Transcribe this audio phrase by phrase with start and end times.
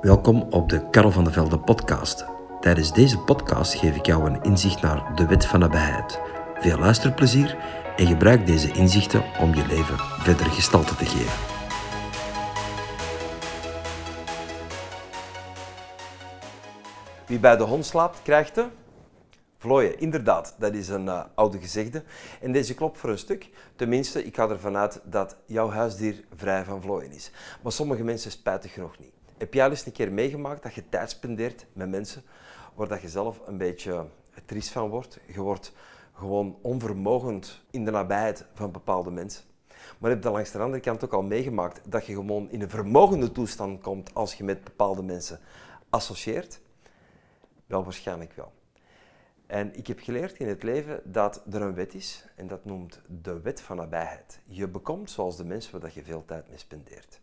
[0.00, 2.26] Welkom op de Karel van de Velde podcast.
[2.60, 6.20] Tijdens deze podcast geef ik jou een inzicht naar de wet van nabijheid.
[6.54, 7.56] Veel luisterplezier
[7.96, 11.54] en gebruik deze inzichten om je leven verder gestalte te geven.
[17.26, 18.66] Wie bij de hond slaapt, krijgt de
[19.56, 19.98] vlooien.
[19.98, 22.02] Inderdaad, dat is een uh, oude gezegde.
[22.40, 23.50] En deze klopt voor een stuk.
[23.76, 27.30] Tenminste, ik ga ervan uit dat jouw huisdier vrij van vlooien is.
[27.62, 29.15] Maar sommige mensen spijtig genoeg niet.
[29.38, 32.22] Heb jij al eens een keer meegemaakt dat je tijd spendeert met mensen
[32.74, 34.06] waar dat je zelf een beetje
[34.44, 35.18] triest van wordt?
[35.26, 35.72] Je wordt
[36.12, 39.44] gewoon onvermogend in de nabijheid van bepaalde mensen.
[39.98, 42.70] Maar heb je langs de andere kant ook al meegemaakt dat je gewoon in een
[42.70, 45.40] vermogende toestand komt als je met bepaalde mensen
[45.90, 46.60] associeert?
[47.66, 48.52] Wel, waarschijnlijk wel.
[49.46, 53.00] En ik heb geleerd in het leven dat er een wet is en dat noemt
[53.06, 54.40] de wet van nabijheid.
[54.44, 57.20] Je bekomt zoals de mensen waar je veel tijd mee spendeert.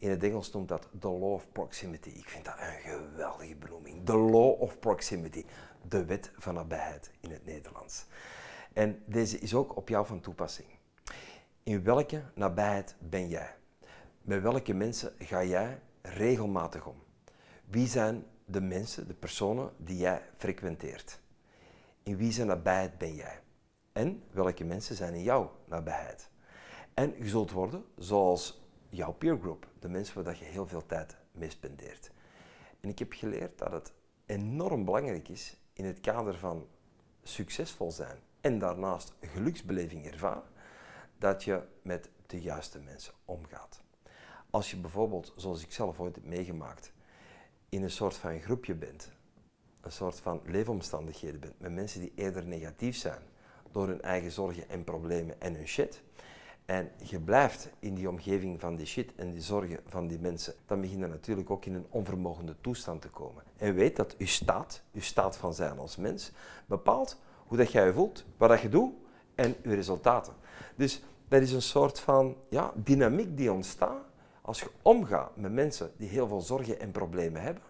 [0.00, 2.08] In het Engels noemt dat the law of proximity.
[2.08, 4.06] Ik vind dat een geweldige benoeming.
[4.06, 5.44] The law of proximity.
[5.88, 8.06] De wet van nabijheid in het Nederlands.
[8.72, 10.68] En deze is ook op jou van toepassing.
[11.62, 13.56] In welke nabijheid ben jij?
[14.22, 17.02] Met welke mensen ga jij regelmatig om?
[17.64, 21.20] Wie zijn de mensen, de personen die jij frequenteert?
[22.02, 23.40] In wie zijn nabijheid ben jij?
[23.92, 26.28] En welke mensen zijn in jouw nabijheid?
[26.94, 28.60] En je zult worden zoals
[28.90, 32.10] jouw peergroup, de mensen waar je heel veel tijd mee spendeert.
[32.80, 33.92] En ik heb geleerd dat het
[34.26, 36.66] enorm belangrijk is in het kader van
[37.22, 40.48] succesvol zijn en daarnaast geluksbeleving ervaren,
[41.18, 43.80] dat je met de juiste mensen omgaat.
[44.50, 46.92] Als je bijvoorbeeld, zoals ik zelf ooit heb meegemaakt,
[47.68, 49.12] in een soort van groepje bent,
[49.80, 53.22] een soort van leefomstandigheden bent met mensen die eerder negatief zijn
[53.70, 56.02] door hun eigen zorgen en problemen en hun shit,
[56.70, 60.54] en je blijft in die omgeving van die shit en die zorgen van die mensen,
[60.66, 63.42] dan begin je natuurlijk ook in een onvermogende toestand te komen.
[63.56, 66.32] En weet dat je staat, je staat van zijn als mens,
[66.66, 68.92] bepaalt hoe dat jij je voelt, wat dat je doet
[69.34, 70.32] en je resultaten.
[70.76, 74.04] Dus dat is een soort van ja, dynamiek die ontstaat
[74.40, 77.64] als je omgaat met mensen die heel veel zorgen en problemen hebben,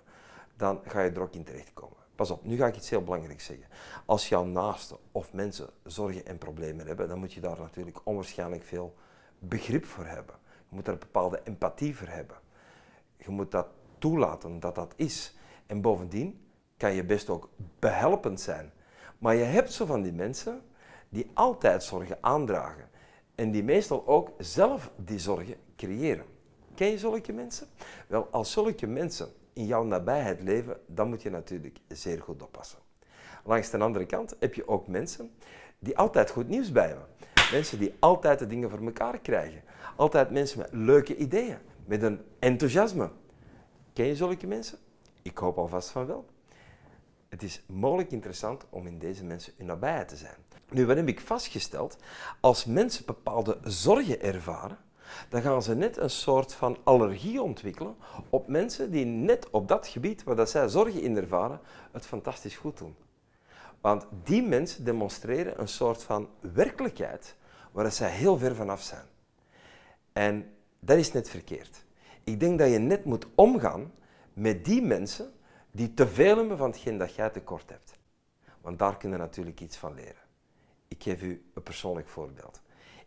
[0.56, 1.96] dan ga je er ook in terechtkomen.
[2.20, 3.66] Pas op, nu ga ik iets heel belangrijks zeggen.
[4.04, 8.62] Als jouw naasten of mensen zorgen en problemen hebben, dan moet je daar natuurlijk onwaarschijnlijk
[8.62, 8.94] veel
[9.38, 10.34] begrip voor hebben.
[10.68, 12.36] Je moet daar bepaalde empathie voor hebben.
[13.16, 13.66] Je moet dat
[13.98, 15.36] toelaten dat dat is.
[15.66, 17.48] En bovendien kan je best ook
[17.78, 18.72] behelpend zijn.
[19.18, 20.62] Maar je hebt zo van die mensen
[21.08, 22.88] die altijd zorgen aandragen.
[23.34, 26.26] En die meestal ook zelf die zorgen creëren.
[26.74, 27.66] Ken je zulke mensen?
[28.06, 29.28] Wel, als zulke mensen
[29.60, 32.78] in jouw nabijheid leven, dan moet je natuurlijk zeer goed oppassen.
[33.44, 35.30] Langs de andere kant heb je ook mensen
[35.78, 37.06] die altijd goed nieuws bij hebben.
[37.52, 39.62] Mensen die altijd de dingen voor elkaar krijgen.
[39.96, 43.10] Altijd mensen met leuke ideeën, met een enthousiasme.
[43.92, 44.78] Ken je zulke mensen?
[45.22, 46.26] Ik hoop alvast van wel.
[47.28, 50.36] Het is mogelijk interessant om in deze mensen in nabijheid te zijn.
[50.70, 51.96] Nu, wat heb ik vastgesteld?
[52.40, 54.78] Als mensen bepaalde zorgen ervaren,
[55.28, 57.96] dan gaan ze net een soort van allergie ontwikkelen
[58.30, 61.60] op mensen die net op dat gebied waar dat zij zorgen in ervaren,
[61.92, 62.96] het fantastisch goed doen.
[63.80, 67.36] Want die mensen demonstreren een soort van werkelijkheid
[67.72, 69.04] waar zij heel ver vanaf zijn.
[70.12, 71.84] En dat is net verkeerd.
[72.24, 73.92] Ik denk dat je net moet omgaan
[74.32, 75.32] met die mensen
[75.70, 77.98] die te veel hebben van hetgeen dat jij tekort hebt.
[78.60, 80.22] Want daar kun je natuurlijk iets van leren.
[80.88, 82.60] Ik geef u een persoonlijk voorbeeld.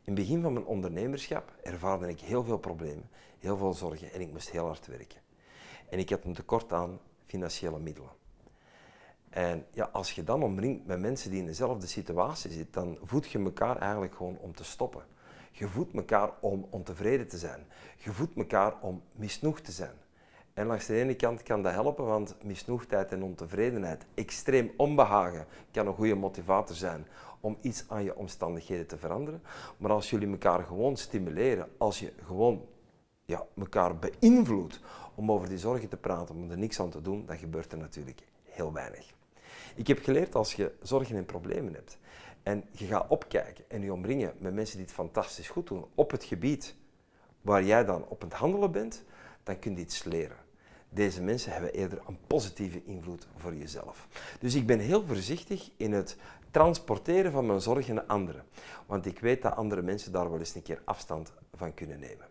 [0.06, 3.10] In het begin van mijn ondernemerschap ervaarde ik heel veel problemen,
[3.40, 5.22] heel veel zorgen en ik moest heel hard werken.
[5.90, 8.12] En ik had een tekort aan financiële middelen.
[9.30, 13.28] En ja, als je dan omringt met mensen die in dezelfde situatie zitten, dan voed
[13.28, 15.04] je elkaar eigenlijk gewoon om te stoppen.
[15.52, 17.66] Je voedt elkaar om ontevreden te zijn.
[17.98, 19.96] Je voedt elkaar om misnoegd te zijn.
[20.54, 25.88] En langs de ene kant kan dat helpen, want misnoegdheid en ontevredenheid, extreem onbehagen, kan
[25.88, 27.08] een goede motivator zijn
[27.44, 29.42] om iets aan je omstandigheden te veranderen.
[29.78, 32.66] Maar als jullie elkaar gewoon stimuleren, als je gewoon
[33.26, 34.80] ja, elkaar beïnvloedt
[35.16, 37.78] om over die zorgen te praten, om er niks aan te doen, dan gebeurt er
[37.78, 39.14] natuurlijk heel weinig.
[39.76, 41.98] Ik heb geleerd als je zorgen en problemen hebt
[42.44, 46.12] en je gaat opkijken en je omringen met mensen die het fantastisch goed doen op
[46.12, 46.76] het gebied
[47.42, 49.04] waar jij dan op het handelen bent,
[49.44, 50.38] dan kun je iets leren.
[50.94, 54.08] Deze mensen hebben eerder een positieve invloed voor jezelf.
[54.40, 56.18] Dus ik ben heel voorzichtig in het
[56.52, 58.44] transporteren van mijn zorgen naar anderen.
[58.86, 62.28] Want ik weet dat andere mensen daar wel eens een keer afstand van kunnen nemen.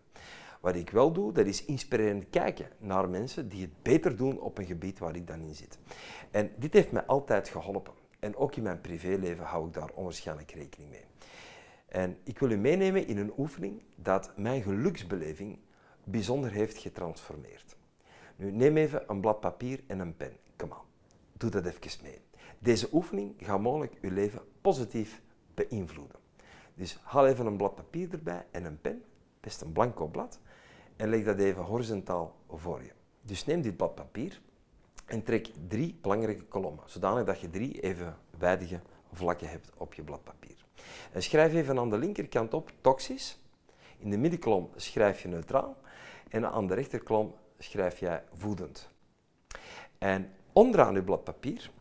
[0.61, 4.57] Wat ik wel doe, dat is inspirerend kijken naar mensen die het beter doen op
[4.57, 5.77] een gebied waar ik dan in zit.
[6.31, 7.93] En dit heeft mij altijd geholpen.
[8.19, 11.05] En ook in mijn privéleven hou ik daar onwaarschijnlijk rekening mee.
[11.87, 15.59] En ik wil u meenemen in een oefening dat mijn geluksbeleving
[16.03, 17.75] bijzonder heeft getransformeerd.
[18.35, 20.37] Nu, neem even een blad papier en een pen.
[20.55, 20.85] Kom aan,
[21.33, 22.21] doe dat even mee.
[22.59, 25.21] Deze oefening gaat mogelijk uw leven positief
[25.53, 26.19] beïnvloeden.
[26.75, 29.03] Dus haal even een blad papier erbij en een pen,
[29.39, 30.39] best een blanco blad,
[30.95, 32.91] en leg dat even horizontaal voor je.
[33.21, 34.41] Dus neem dit blad papier
[35.05, 38.79] en trek drie belangrijke kolommen, zodanig dat je drie evenwijdige
[39.11, 40.65] vlakken hebt op je blad papier.
[41.11, 43.41] En schrijf even aan de linkerkant op toxisch.
[43.97, 45.77] In de middenkolom schrijf je neutraal
[46.29, 47.33] en aan de rechterkolom
[47.63, 48.89] schrijf jij voedend.
[49.97, 51.71] En onderaan je blad papier,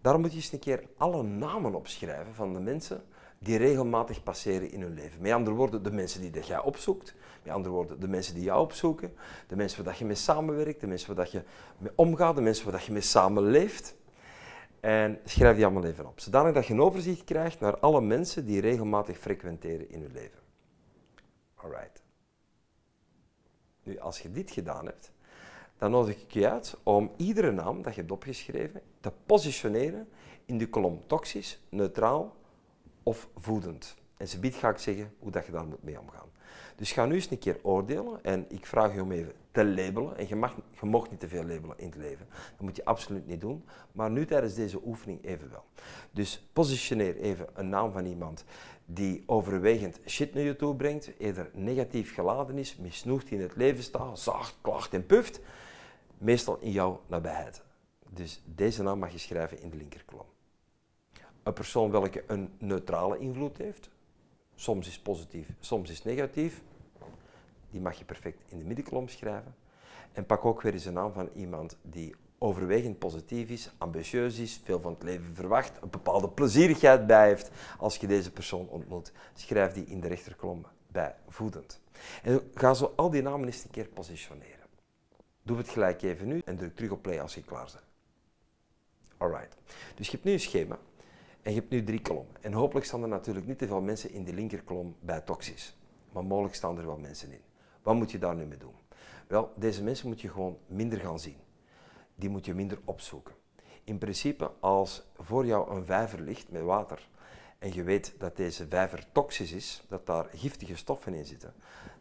[0.00, 3.04] daar moet je eens een keer alle namen opschrijven van de mensen
[3.38, 5.20] die regelmatig passeren in hun leven.
[5.20, 7.14] Met andere woorden, de mensen die dat jij opzoekt.
[7.42, 9.14] Met andere woorden, de mensen die jou opzoeken.
[9.46, 10.80] De mensen waar je mee samenwerkt.
[10.80, 11.42] De mensen waar je
[11.78, 12.34] mee omgaat.
[12.34, 13.94] De mensen waar je mee samenleeft.
[14.80, 16.20] En schrijf die allemaal even op.
[16.20, 20.40] Zodanig dat je een overzicht krijgt naar alle mensen die regelmatig frequenteren in hun leven.
[21.54, 22.02] Alright.
[23.82, 25.12] Nu, als je dit gedaan hebt,
[25.82, 30.08] dan nodig ik je uit om iedere naam dat je hebt opgeschreven te positioneren
[30.44, 32.36] in de kolom toxisch, neutraal
[33.02, 33.94] of voedend.
[34.16, 36.28] En ze biedt ga ik zeggen hoe dat je daar moet mee omgaan.
[36.76, 40.16] Dus ga nu eens een keer oordelen en ik vraag je om even te labelen.
[40.16, 42.26] En je, mag, je mocht niet te veel labelen in het leven.
[42.30, 43.64] Dat moet je absoluut niet doen.
[43.92, 45.64] Maar nu tijdens deze oefening even wel.
[46.10, 48.44] Dus positioneer even een naam van iemand
[48.84, 53.82] die overwegend shit naar je toe brengt, eerder negatief geladen is, misnoegd in het leven
[53.82, 55.40] staat, zacht, klacht en puft,
[56.22, 57.62] meestal in jouw nabijheid.
[58.08, 60.26] Dus deze naam mag je schrijven in de linkerkolom.
[61.42, 63.90] Een persoon welke een neutrale invloed heeft,
[64.54, 66.62] soms is positief, soms is negatief,
[67.70, 69.54] die mag je perfect in de middenkolom schrijven.
[70.12, 74.60] En pak ook weer eens een naam van iemand die overwegend positief is, ambitieus is,
[74.64, 77.50] veel van het leven verwacht, een bepaalde plezierigheid bij heeft.
[77.78, 81.80] Als je deze persoon ontmoet, schrijf die in de rechterkolom bij voedend.
[82.22, 84.61] En ga zo al die namen eens een keer positioneren.
[85.42, 87.84] Doe het gelijk even nu en druk terug op play als je klaar bent.
[89.16, 89.56] Alright.
[89.94, 90.78] Dus je hebt nu een schema
[91.42, 92.36] en je hebt nu drie kolommen.
[92.40, 95.76] En hopelijk staan er natuurlijk niet te veel mensen in de linkerkolom bij toxisch.
[96.12, 97.40] Maar mogelijk staan er wel mensen in.
[97.82, 98.74] Wat moet je daar nu mee doen?
[99.26, 101.36] Wel, deze mensen moet je gewoon minder gaan zien.
[102.14, 103.34] Die moet je minder opzoeken.
[103.84, 107.08] In principe, als voor jou een vijver ligt met water
[107.58, 111.54] en je weet dat deze vijver toxisch is, dat daar giftige stoffen in zitten,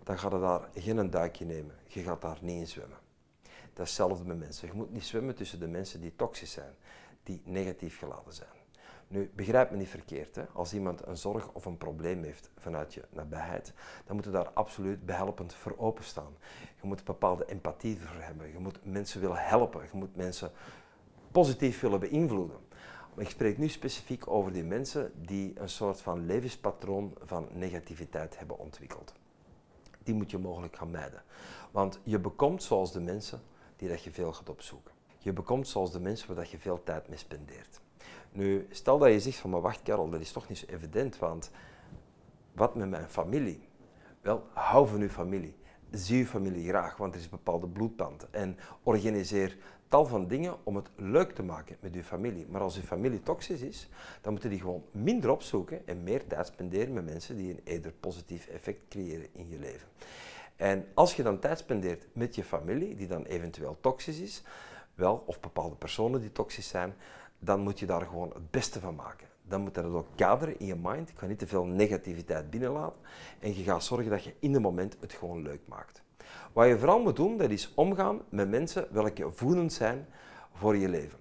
[0.04, 1.76] dan ga je daar geen duikje nemen.
[1.88, 2.98] Je gaat daar niet in zwemmen.
[3.74, 4.68] Dat is hetzelfde met mensen.
[4.68, 6.74] Je moet niet zwemmen tussen de mensen die toxisch zijn,
[7.24, 8.50] die negatief geladen zijn.
[9.08, 10.36] Nu, begrijp me niet verkeerd.
[10.36, 10.44] Hè?
[10.54, 13.74] Als iemand een zorg of een probleem heeft vanuit je nabijheid,
[14.06, 16.34] dan moet je daar absoluut behelpend voor openstaan.
[16.82, 18.52] Je moet bepaalde empathie voor hebben.
[18.52, 19.82] Je moet mensen willen helpen.
[19.82, 20.52] Je moet mensen
[21.32, 22.58] positief willen beïnvloeden.
[23.14, 28.38] Maar ik spreek nu specifiek over die mensen die een soort van levenspatroon van negativiteit
[28.38, 29.14] hebben ontwikkeld.
[30.04, 31.24] Die moet je mogelijk gaan mijden.
[31.72, 33.42] Want je bekomt zoals de mensen
[33.82, 34.94] die dat je veel gaat opzoeken.
[35.18, 37.82] Je bekomt zoals de mensen waar je veel tijd mee spendeert.
[38.32, 41.18] Nu, stel dat je zegt van, maar wacht Karel, dat is toch niet zo evident,
[41.18, 41.52] want
[42.52, 43.68] wat met mijn familie?
[44.22, 45.56] Wel, hou van uw familie.
[45.92, 48.30] Zie uw familie graag, want er is bepaalde bloedband.
[48.30, 49.58] En organiseer
[49.88, 52.46] tal van dingen om het leuk te maken met uw familie.
[52.50, 53.90] Maar als uw familie toxisch is,
[54.22, 57.92] dan moeten die gewoon minder opzoeken en meer tijd spenderen met mensen die een eerder
[57.92, 59.88] positief effect creëren in je leven.
[60.62, 64.44] En als je dan tijd spendeert met je familie, die dan eventueel toxisch is,
[64.96, 66.94] wel, of bepaalde personen die toxisch zijn,
[67.40, 69.28] dan moet je daar gewoon het beste van maken.
[69.42, 71.10] Dan moet je dat ook kaderen in je mind.
[71.10, 73.00] Ik ga niet te veel negativiteit binnenlaten.
[73.40, 76.02] En je gaat zorgen dat je in het moment het gewoon leuk maakt.
[76.54, 80.08] Wat je vooral moet doen, dat is omgaan met mensen welke voedend zijn
[80.54, 81.20] voor je leven.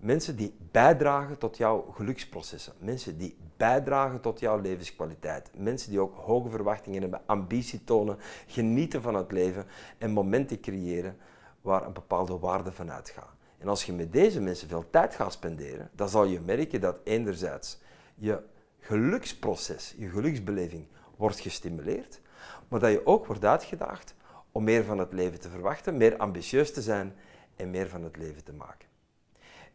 [0.00, 2.72] Mensen die bijdragen tot jouw geluksprocessen.
[2.78, 5.50] Mensen die bijdragen tot jouw levenskwaliteit.
[5.56, 9.66] Mensen die ook hoge verwachtingen hebben, ambitie tonen, genieten van het leven
[9.98, 11.16] en momenten creëren
[11.60, 13.36] waar een bepaalde waarde van uitgaat.
[13.58, 16.98] En als je met deze mensen veel tijd gaat spenderen, dan zal je merken dat
[17.04, 17.78] enerzijds
[18.14, 18.42] je
[18.78, 20.86] geluksproces, je geluksbeleving
[21.16, 22.20] wordt gestimuleerd,
[22.68, 24.14] maar dat je ook wordt uitgedaagd
[24.52, 27.14] om meer van het leven te verwachten, meer ambitieus te zijn
[27.56, 28.88] en meer van het leven te maken.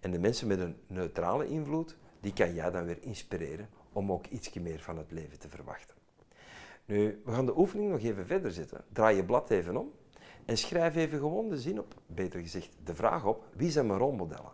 [0.04, 4.28] En de mensen met een neutrale invloed, die kan jij dan weer inspireren om ook
[4.28, 5.96] iets meer van het leven te verwachten.
[6.86, 8.86] Nu, we gaan de oefening nog even verder zetten.
[8.90, 9.92] Draai je blad even om
[10.46, 14.00] en schrijf even gewoon de zin op, beter gezegd de vraag op, wie zijn mijn
[14.00, 14.52] rolmodellen?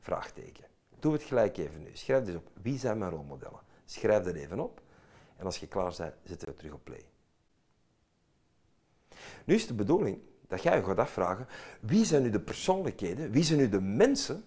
[0.00, 0.64] Vraagteken.
[0.98, 1.90] Doe het gelijk even nu.
[1.92, 3.60] Schrijf dus op, wie zijn mijn rolmodellen?
[3.84, 4.82] Schrijf dat even op
[5.36, 7.04] en als je klaar bent, zetten we terug op play.
[9.44, 11.46] Nu is de bedoeling dat jij je gaat afvragen,
[11.80, 14.44] wie zijn nu de persoonlijkheden, wie zijn nu de mensen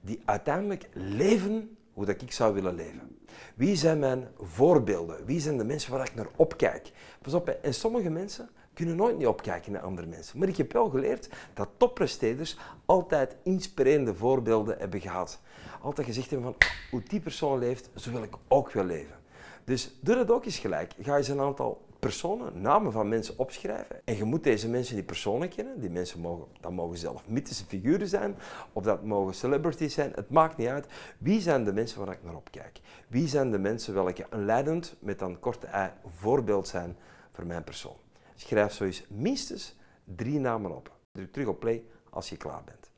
[0.00, 3.18] die uiteindelijk leven hoe dat ik zou willen leven?
[3.54, 5.24] Wie zijn mijn voorbeelden?
[5.24, 6.90] Wie zijn de mensen waar ik naar opkijk?
[7.22, 10.38] Pas op, en sommige mensen kunnen nooit niet opkijken naar andere mensen.
[10.38, 15.40] Maar ik heb wel geleerd dat toppresteerders altijd inspirerende voorbeelden hebben gehad.
[15.80, 19.16] Altijd gezegd hebben van, hoe die persoon leeft, zo wil ik ook wel leven.
[19.64, 20.92] Dus doe dat ook eens gelijk.
[21.00, 24.00] Ga eens een aantal personen, namen van mensen opschrijven.
[24.04, 25.80] En je moet deze mensen die persoonlijk kennen.
[25.80, 28.36] Die mensen mogen, dat mogen zelf mythische figuren zijn,
[28.72, 30.12] of dat mogen celebrities zijn.
[30.14, 30.86] Het maakt niet uit.
[31.18, 32.80] Wie zijn de mensen waar ik naar opkijk?
[33.08, 36.96] Wie zijn de mensen welke een leidend, met een korte ei, voorbeeld zijn
[37.32, 37.96] voor mijn persoon?
[38.34, 40.92] Schrijf zo eens minstens drie namen op.
[41.12, 42.90] Druk terug op play als je klaar bent.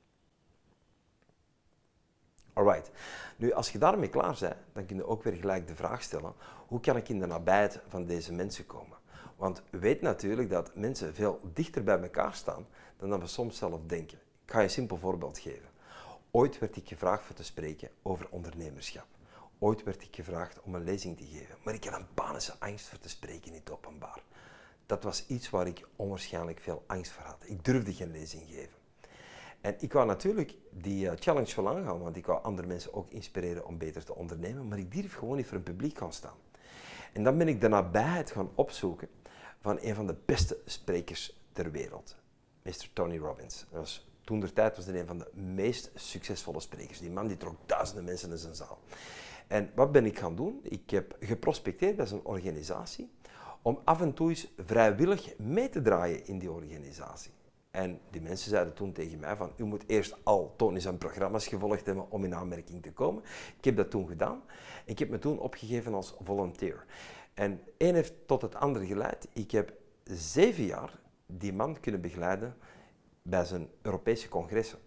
[2.52, 2.90] Alright.
[3.36, 6.32] Nu, als je daarmee klaar bent, dan kun je ook weer gelijk de vraag stellen:
[6.66, 8.99] hoe kan ik in de nabijheid van deze mensen komen?
[9.40, 12.66] Want we weten natuurlijk dat mensen veel dichter bij elkaar staan
[12.96, 14.18] dan dat we soms zelf denken.
[14.44, 15.68] Ik ga je een simpel voorbeeld geven.
[16.30, 19.06] Ooit werd ik gevraagd voor te spreken over ondernemerschap.
[19.58, 22.88] Ooit werd ik gevraagd om een lezing te geven, maar ik had een panische angst
[22.88, 24.22] voor te spreken in het openbaar.
[24.86, 27.44] Dat was iets waar ik onwaarschijnlijk veel angst voor had.
[27.46, 28.78] Ik durfde geen lezing geven.
[29.60, 33.10] En ik wou natuurlijk die uh, challenge wel aangaan, want ik wou andere mensen ook
[33.10, 36.36] inspireren om beter te ondernemen, maar ik durf gewoon niet voor een publiek gaan staan.
[37.12, 39.08] En dan ben ik de nabijheid gaan opzoeken
[39.60, 42.16] van een van de beste sprekers ter wereld,
[42.62, 42.88] Mr.
[42.92, 43.66] Tony Robbins.
[44.24, 46.98] Toen der tijd was hij een van de meest succesvolle sprekers.
[46.98, 48.78] Die man die trok duizenden mensen in zijn zaal.
[49.46, 50.60] En wat ben ik gaan doen?
[50.62, 53.10] Ik heb geprospecteerd bij zijn organisatie
[53.62, 57.30] om af en toe eens vrijwillig mee te draaien in die organisatie.
[57.70, 61.46] En die mensen zeiden toen tegen mij van, u moet eerst al Tony's en programma's
[61.46, 63.22] gevolgd hebben om in aanmerking te komen.
[63.58, 64.42] Ik heb dat toen gedaan.
[64.84, 66.84] Ik heb me toen opgegeven als volunteer.
[67.34, 69.28] En één heeft tot het andere geleid.
[69.32, 69.72] Ik heb
[70.04, 72.56] zeven jaar die man kunnen begeleiden
[73.22, 74.78] bij zijn Europese congressen.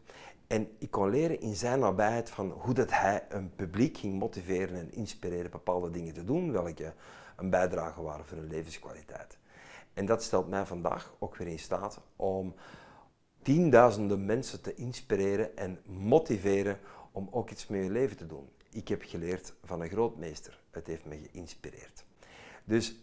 [0.47, 4.75] En ik kon leren in zijn nabijheid van hoe dat hij een publiek ging motiveren
[4.75, 6.93] en inspireren bepaalde dingen te doen, welke
[7.35, 9.38] een bijdrage waren voor hun levenskwaliteit.
[9.93, 12.55] En dat stelt mij vandaag ook weer in staat om
[13.41, 16.79] tienduizenden mensen te inspireren en motiveren
[17.12, 18.50] om ook iets met je leven te doen.
[18.71, 20.62] Ik heb geleerd van een grootmeester.
[20.71, 22.05] Het heeft me geïnspireerd.
[22.63, 22.96] Dus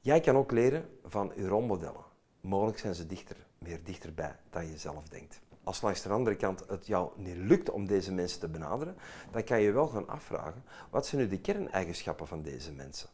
[0.00, 2.04] jij kan ook leren van je rolmodellen.
[2.40, 5.40] Mogelijk zijn ze dichter, meer dichterbij dan je zelf denkt.
[5.64, 8.96] Als langs de andere kant het jou niet lukt om deze mensen te benaderen,
[9.30, 13.08] dan kan je wel gaan afvragen, wat zijn nu de kerneigenschappen van deze mensen?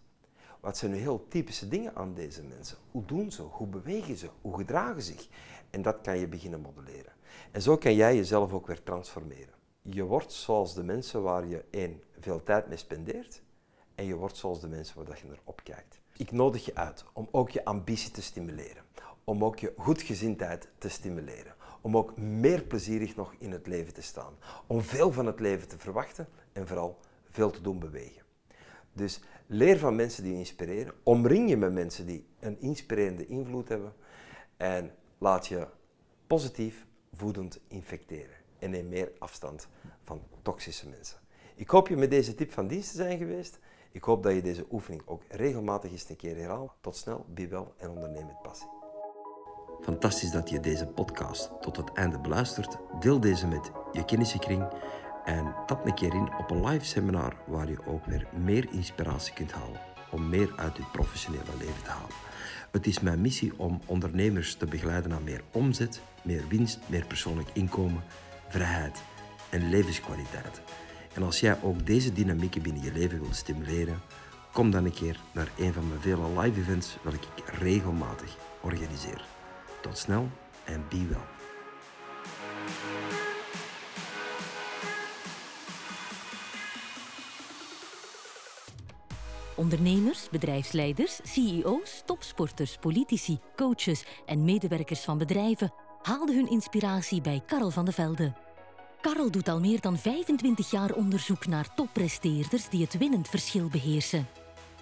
[0.61, 2.77] Wat zijn nu heel typische dingen aan deze mensen?
[2.91, 3.43] Hoe doen ze?
[3.43, 4.29] Hoe bewegen ze?
[4.41, 5.29] Hoe gedragen ze zich?
[5.71, 7.13] En dat kan je beginnen modelleren.
[7.51, 9.55] En zo kan jij jezelf ook weer transformeren.
[9.83, 13.43] Je wordt zoals de mensen waar je één veel tijd mee spendeert
[14.01, 16.01] en je wordt zoals de mensen waar je naar opkijkt.
[16.17, 18.85] Ik nodig je uit om ook je ambitie te stimuleren,
[19.25, 24.03] om ook je goedgezindheid te stimuleren, om ook meer plezierig nog in het leven te
[24.03, 24.35] staan,
[24.67, 28.23] om veel van het leven te verwachten en vooral veel te doen bewegen.
[28.93, 33.93] Dus leer van mensen die inspireren, omring je met mensen die een inspirerende invloed hebben
[34.57, 35.67] en laat je
[36.27, 39.69] positief voedend infecteren en neem meer afstand
[40.05, 41.19] van toxische mensen.
[41.55, 43.59] Ik hoop je met deze tip van dienst te zijn geweest.
[43.93, 46.73] Ik hoop dat je deze oefening ook regelmatig eens een keer herhaalt.
[46.81, 48.69] Tot snel, be wel en onderneem met passie.
[49.81, 52.77] Fantastisch dat je deze podcast tot het einde beluistert.
[53.01, 54.69] Deel deze met je kennissenkring
[55.25, 59.35] en tap een keer in op een live seminar waar je ook weer meer inspiratie
[59.35, 59.81] kunt halen
[60.11, 62.15] om meer uit je professionele leven te halen.
[62.71, 67.49] Het is mijn missie om ondernemers te begeleiden naar meer omzet, meer winst, meer persoonlijk
[67.53, 68.03] inkomen,
[68.49, 69.03] vrijheid
[69.51, 70.63] en levenskwaliteit.
[71.15, 74.01] En als jij ook deze dynamieken binnen je leven wilt stimuleren,
[74.53, 79.25] kom dan een keer naar een van mijn vele live events welke ik regelmatig organiseer.
[79.83, 80.29] Tot snel
[80.65, 81.19] en be well.
[89.57, 97.71] Ondernemers, bedrijfsleiders, CEO's, topsporters, politici, coaches en medewerkers van bedrijven haalden hun inspiratie bij Karel
[97.71, 98.33] van de Velde.
[99.01, 104.29] Karel doet al meer dan 25 jaar onderzoek naar toppresteerders die het winnend verschil beheersen.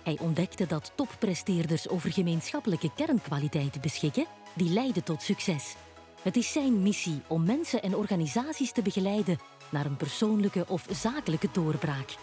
[0.02, 5.74] Hij ontdekte dat toppresteerders over gemeenschappelijke kernkwaliteiten beschikken die leiden tot succes.
[6.22, 9.38] Het is zijn missie om mensen en organisaties te begeleiden
[9.70, 12.16] naar een persoonlijke of zakelijke doorbraak.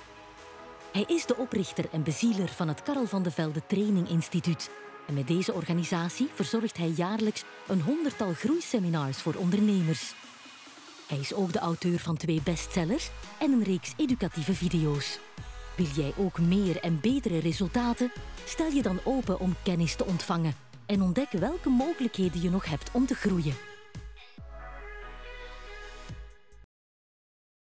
[0.92, 4.70] Hij is de oprichter en bezieler van het Karel van de Velde Training Instituut.
[5.08, 10.14] En met deze organisatie verzorgt hij jaarlijks een honderdtal groeiseminars voor ondernemers.
[11.08, 13.10] Hij is ook de auteur van twee bestsellers
[13.40, 15.20] en een reeks educatieve video's.
[15.76, 18.12] Wil jij ook meer en betere resultaten?
[18.46, 20.54] Stel je dan open om kennis te ontvangen
[20.86, 23.75] en ontdek welke mogelijkheden je nog hebt om te groeien.